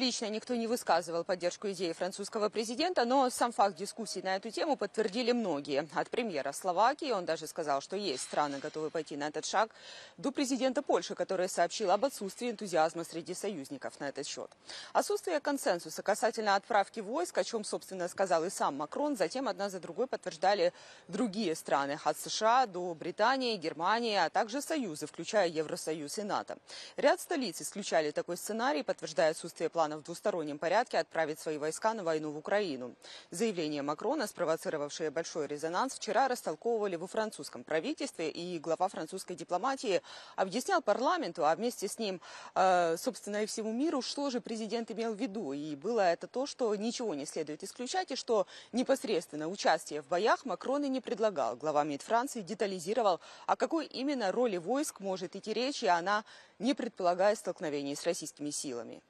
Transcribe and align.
публично 0.00 0.30
никто 0.30 0.54
не 0.54 0.66
высказывал 0.66 1.24
поддержку 1.24 1.70
идеи 1.72 1.92
французского 1.92 2.48
президента, 2.48 3.04
но 3.04 3.28
сам 3.28 3.52
факт 3.52 3.76
дискуссий 3.76 4.22
на 4.22 4.36
эту 4.36 4.50
тему 4.50 4.76
подтвердили 4.76 5.32
многие. 5.32 5.86
От 5.94 6.08
премьера 6.08 6.52
Словакии, 6.52 7.12
он 7.12 7.26
даже 7.26 7.46
сказал, 7.46 7.82
что 7.82 7.96
есть 7.96 8.22
страны, 8.22 8.60
готовые 8.60 8.90
пойти 8.90 9.18
на 9.18 9.28
этот 9.28 9.44
шаг, 9.44 9.68
до 10.16 10.30
президента 10.30 10.80
Польши, 10.80 11.14
который 11.14 11.50
сообщил 11.50 11.90
об 11.90 12.06
отсутствии 12.06 12.50
энтузиазма 12.50 13.04
среди 13.04 13.34
союзников 13.34 14.00
на 14.00 14.08
этот 14.08 14.26
счет. 14.26 14.50
Отсутствие 14.94 15.38
консенсуса 15.38 16.02
касательно 16.02 16.54
отправки 16.54 17.00
войск, 17.00 17.36
о 17.36 17.44
чем, 17.44 17.62
собственно, 17.62 18.08
сказал 18.08 18.42
и 18.46 18.48
сам 18.48 18.78
Макрон, 18.78 19.18
затем 19.18 19.48
одна 19.48 19.68
за 19.68 19.80
другой 19.80 20.06
подтверждали 20.06 20.72
другие 21.08 21.54
страны, 21.54 21.98
от 22.02 22.18
США 22.18 22.64
до 22.64 22.94
Британии, 22.94 23.56
Германии, 23.56 24.16
а 24.16 24.30
также 24.30 24.62
союзы, 24.62 25.06
включая 25.06 25.48
Евросоюз 25.48 26.16
и 26.16 26.22
НАТО. 26.22 26.56
Ряд 26.96 27.20
столиц 27.20 27.60
исключали 27.60 28.12
такой 28.12 28.38
сценарий, 28.38 28.82
подтверждая 28.82 29.32
отсутствие 29.32 29.68
планов 29.90 30.02
в 30.02 30.04
двустороннем 30.04 30.58
порядке 30.58 30.98
отправить 30.98 31.40
свои 31.40 31.58
войска 31.58 31.94
на 31.94 32.04
войну 32.04 32.30
в 32.30 32.38
Украину. 32.38 32.94
Заявление 33.30 33.82
Макрона, 33.82 34.26
спровоцировавшее 34.26 35.10
большой 35.10 35.46
резонанс, 35.48 35.94
вчера 35.94 36.28
растолковывали 36.28 36.96
во 36.96 37.06
французском 37.06 37.64
правительстве, 37.64 38.30
и 38.30 38.58
глава 38.60 38.88
французской 38.88 39.34
дипломатии 39.34 40.00
объяснял 40.36 40.80
парламенту, 40.80 41.44
а 41.44 41.54
вместе 41.56 41.88
с 41.88 41.98
ним, 41.98 42.20
э, 42.54 42.96
собственно, 42.98 43.42
и 43.42 43.46
всему 43.46 43.72
миру, 43.72 44.02
что 44.02 44.30
же 44.30 44.40
президент 44.40 44.90
имел 44.90 45.12
в 45.12 45.20
виду. 45.20 45.52
И 45.52 45.74
было 45.74 46.00
это 46.00 46.26
то, 46.26 46.46
что 46.46 46.74
ничего 46.76 47.14
не 47.14 47.26
следует 47.26 47.64
исключать, 47.64 48.12
и 48.12 48.16
что 48.16 48.46
непосредственно 48.72 49.48
участие 49.48 50.02
в 50.02 50.06
боях 50.08 50.44
Макрон 50.44 50.84
и 50.84 50.88
не 50.88 51.00
предлагал. 51.00 51.56
Глава 51.56 51.84
МИД 51.84 52.02
Франции 52.02 52.42
детализировал, 52.42 53.20
о 53.46 53.56
какой 53.56 53.86
именно 53.86 54.30
роли 54.30 54.58
войск 54.58 55.00
может 55.00 55.34
идти 55.34 55.52
речь, 55.52 55.82
и 55.82 55.88
она 55.88 56.24
не 56.58 56.74
предполагает 56.74 57.38
столкновений 57.38 57.96
с 57.96 58.04
российскими 58.04 58.50
силами. 58.50 59.02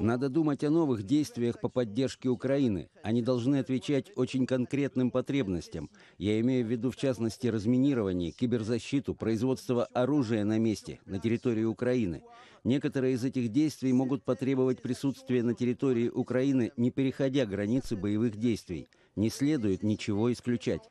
Надо 0.00 0.28
думать 0.28 0.64
о 0.64 0.70
новых 0.70 1.04
действиях 1.04 1.60
по 1.60 1.68
поддержке 1.68 2.28
Украины. 2.28 2.88
Они 3.02 3.22
должны 3.22 3.56
отвечать 3.56 4.10
очень 4.16 4.46
конкретным 4.46 5.10
потребностям. 5.10 5.90
Я 6.18 6.40
имею 6.40 6.66
в 6.66 6.70
виду, 6.70 6.90
в 6.90 6.96
частности, 6.96 7.46
разминирование, 7.46 8.32
киберзащиту, 8.32 9.14
производство 9.14 9.84
оружия 9.86 10.44
на 10.44 10.58
месте, 10.58 11.00
на 11.06 11.20
территории 11.20 11.64
Украины. 11.64 12.22
Некоторые 12.64 13.14
из 13.14 13.24
этих 13.24 13.50
действий 13.52 13.92
могут 13.92 14.24
потребовать 14.24 14.82
присутствия 14.82 15.42
на 15.42 15.54
территории 15.54 16.08
Украины, 16.08 16.72
не 16.76 16.90
переходя 16.90 17.46
границы 17.46 17.96
боевых 17.96 18.36
действий. 18.36 18.88
Не 19.16 19.30
следует 19.30 19.82
ничего 19.82 20.32
исключать. 20.32 20.90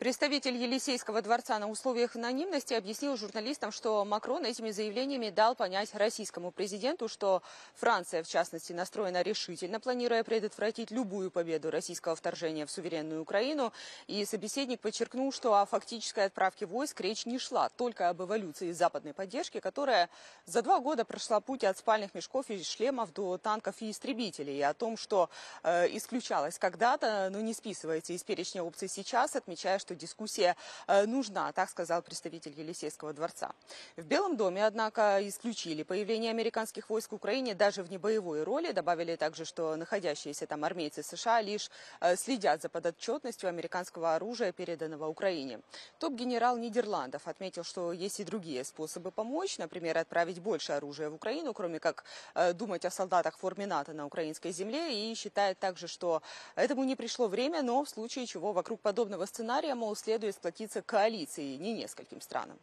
Представитель 0.00 0.56
Елисейского 0.56 1.20
дворца 1.20 1.58
на 1.58 1.68
условиях 1.68 2.16
анонимности 2.16 2.72
объяснил 2.72 3.18
журналистам, 3.18 3.70
что 3.70 4.02
Макрон 4.06 4.46
этими 4.46 4.70
заявлениями 4.70 5.28
дал 5.28 5.54
понять 5.54 5.94
российскому 5.94 6.52
президенту, 6.52 7.06
что 7.06 7.42
Франция, 7.74 8.22
в 8.22 8.26
частности, 8.26 8.72
настроена 8.72 9.20
решительно, 9.20 9.78
планируя 9.78 10.24
предотвратить 10.24 10.90
любую 10.90 11.30
победу 11.30 11.70
российского 11.70 12.16
вторжения 12.16 12.64
в 12.64 12.70
суверенную 12.70 13.20
Украину. 13.20 13.74
И 14.06 14.24
собеседник 14.24 14.80
подчеркнул, 14.80 15.32
что 15.32 15.56
о 15.56 15.66
фактической 15.66 16.24
отправке 16.24 16.64
войск 16.64 16.98
речь 17.02 17.26
не 17.26 17.38
шла, 17.38 17.68
только 17.68 18.08
об 18.08 18.22
эволюции 18.22 18.72
западной 18.72 19.12
поддержки, 19.12 19.60
которая 19.60 20.08
за 20.46 20.62
два 20.62 20.80
года 20.80 21.04
прошла 21.04 21.40
путь 21.40 21.62
от 21.62 21.76
спальных 21.76 22.14
мешков 22.14 22.48
и 22.48 22.64
шлемов 22.64 23.12
до 23.12 23.36
танков 23.36 23.74
и 23.80 23.90
истребителей. 23.90 24.60
И 24.60 24.62
о 24.62 24.72
том, 24.72 24.96
что 24.96 25.28
э, 25.62 25.94
исключалось 25.94 26.58
когда-то, 26.58 27.28
но 27.30 27.42
не 27.42 27.52
списывается 27.52 28.14
из 28.14 28.24
перечня 28.24 28.64
опций 28.64 28.88
сейчас, 28.88 29.36
отмечая, 29.36 29.78
что 29.78 29.89
что 29.90 29.96
дискуссия 29.96 30.56
э, 30.86 31.04
нужна, 31.06 31.50
так 31.52 31.68
сказал 31.68 32.00
представитель 32.02 32.52
Елисейского 32.56 33.12
дворца. 33.12 33.50
В 33.96 34.04
Белом 34.04 34.36
доме, 34.36 34.64
однако, 34.64 35.18
исключили 35.28 35.82
появление 35.82 36.30
американских 36.30 36.90
войск 36.90 37.10
в 37.10 37.16
Украине 37.16 37.54
даже 37.54 37.82
в 37.82 37.90
небоевой 37.90 38.44
роли. 38.44 38.70
Добавили 38.70 39.16
также, 39.16 39.44
что 39.44 39.74
находящиеся 39.74 40.46
там 40.46 40.62
армейцы 40.62 41.02
США 41.02 41.40
лишь 41.42 41.70
э, 42.00 42.14
следят 42.14 42.62
за 42.62 42.68
подотчетностью 42.68 43.48
американского 43.48 44.14
оружия, 44.14 44.52
переданного 44.52 45.08
Украине. 45.08 45.58
Топ-генерал 45.98 46.56
Нидерландов 46.56 47.26
отметил, 47.26 47.64
что 47.64 47.92
есть 47.92 48.20
и 48.20 48.24
другие 48.24 48.62
способы 48.64 49.10
помочь, 49.10 49.58
например, 49.58 49.98
отправить 49.98 50.38
больше 50.38 50.72
оружия 50.72 51.10
в 51.10 51.14
Украину, 51.14 51.52
кроме 51.52 51.80
как 51.80 52.04
э, 52.34 52.52
думать 52.52 52.84
о 52.84 52.90
солдатах 52.90 53.36
в 53.36 53.40
форме 53.40 53.66
НАТО 53.66 53.92
на 53.92 54.06
украинской 54.06 54.52
земле, 54.52 55.10
и 55.10 55.14
считает 55.16 55.58
также, 55.58 55.88
что 55.88 56.22
этому 56.54 56.84
не 56.84 56.94
пришло 56.94 57.26
время, 57.26 57.62
но 57.62 57.82
в 57.84 57.88
случае 57.88 58.26
чего 58.26 58.52
вокруг 58.52 58.80
подобного 58.80 59.26
сценария 59.26 59.74
мол, 59.80 59.96
следует 59.96 60.34
сплотиться 60.34 60.82
коалицией, 60.82 61.56
не 61.56 61.72
нескольким 61.72 62.20
странам. 62.20 62.58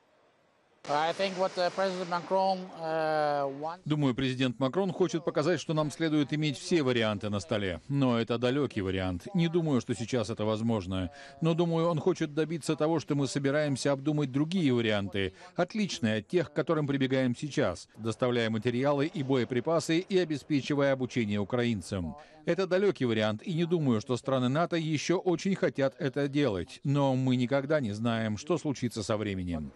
Uh, 0.88 1.14
uh, 2.80 3.80
Думаю, 3.84 4.16
президент 4.16 4.58
Макрон 4.58 4.94
хочет 4.94 5.26
показать, 5.26 5.60
что 5.60 5.74
нам 5.74 5.92
следует 5.92 6.32
иметь 6.32 6.58
все 6.58 6.82
варианты 6.82 7.30
на 7.30 7.42
столе. 7.42 7.82
Но 7.90 8.18
это 8.18 8.38
далекий 8.38 8.80
вариант. 8.80 9.28
Не 9.34 9.50
думаю, 9.50 9.82
что 9.82 9.94
сейчас 9.96 10.30
это 10.30 10.46
возможно. 10.46 11.12
Но 11.42 11.54
думаю, 11.54 11.90
он 11.90 12.00
хочет 12.00 12.34
добиться 12.34 12.78
того, 12.78 13.02
что 13.02 13.16
мы 13.16 13.28
собираемся 13.28 13.92
обдумать 13.92 14.32
другие 14.32 14.74
варианты, 14.74 15.34
отличные 15.58 16.20
от 16.20 16.30
тех, 16.30 16.54
к 16.54 16.56
которым 16.56 16.88
прибегаем 16.88 17.36
сейчас, 17.36 17.90
доставляя 17.98 18.50
материалы 18.50 19.08
и 19.08 19.24
боеприпасы 19.24 20.00
и 20.00 20.18
обеспечивая 20.18 20.94
обучение 20.94 21.40
украинцам. 21.40 22.16
Это 22.48 22.66
далекий 22.66 23.04
вариант, 23.04 23.42
и 23.46 23.54
не 23.54 23.66
думаю, 23.66 24.00
что 24.00 24.16
страны 24.16 24.48
НАТО 24.48 24.78
еще 24.78 25.16
очень 25.16 25.54
хотят 25.54 25.96
это 26.00 26.30
делать. 26.30 26.80
Но 26.86 27.14
мы 27.14 27.36
никогда 27.36 27.82
не 27.82 27.92
знаем, 27.92 28.38
что 28.38 28.58
случится 28.58 29.04
со 29.04 29.18
временем. 29.18 29.74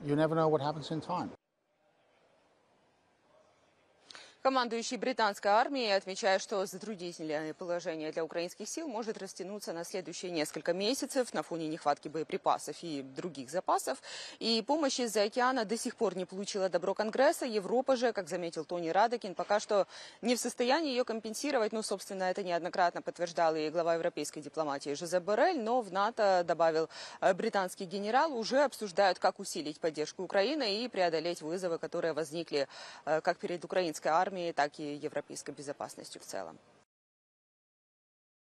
Командующий 4.42 4.98
британской 4.98 5.52
армией 5.52 5.92
отмечает, 5.92 6.42
что 6.42 6.66
затруднительное 6.66 7.54
положение 7.54 8.12
для 8.12 8.26
украинских 8.26 8.68
сил 8.68 8.88
может 8.88 9.20
растянуться 9.20 9.72
на 9.72 9.84
следующие 9.84 10.32
несколько 10.32 10.74
месяцев 10.74 11.32
на 11.36 11.44
фоне 11.44 11.68
нехватки 11.68 12.08
боеприпасов 12.08 12.76
и 12.82 13.04
других 13.04 13.52
запасов. 13.52 14.02
И 14.40 14.64
помощь 14.66 15.00
из-за 15.00 15.22
океана 15.22 15.64
до 15.64 15.78
сих 15.78 15.96
пор 15.96 16.18
не 16.18 16.26
получила 16.26 16.70
добро 16.70 16.96
Конгресса. 16.96 17.46
Европа 17.46 17.96
же, 17.96 18.14
как 18.14 18.30
заметил 18.30 18.66
Тони 18.66 18.90
Радекин, 18.90 19.36
пока 19.36 19.60
что 19.60 19.86
не 20.24 20.36
в 20.36 20.40
состоянии 20.40 20.90
ее 20.90 21.06
компенсировать. 21.06 21.72
Ну, 21.72 21.84
собственно, 21.84 22.24
это 22.24 22.42
неоднократно 22.42 23.04
подтверждал 23.04 23.56
и 23.56 23.70
глава 23.70 23.94
европейской 23.94 24.42
дипломатии 24.42 24.96
Жозеп 24.96 25.22
Боррель. 25.22 25.62
Но 25.62 25.82
в 25.82 25.92
НАТО, 25.92 26.44
добавил 26.48 26.90
э, 27.20 27.32
британский 27.36 27.86
генерал, 27.86 28.36
уже 28.36 28.64
обсуждают, 28.64 29.20
как 29.20 29.40
усилить 29.40 29.80
поддержку 29.80 30.24
Украины 30.24 30.84
и 30.84 30.88
преодолеть 30.88 31.44
вызовы, 31.44 31.78
которые 31.78 32.14
возникли 32.14 32.68
э, 33.06 33.22
как 33.22 33.38
перед 33.38 33.64
украинской 33.64 34.08
армией, 34.08 34.31
армией, 34.32 34.54
так 34.54 34.80
и 34.80 34.96
европейской 34.96 35.52
безопасностью 35.52 36.22
в 36.22 36.26
целом. 36.26 36.58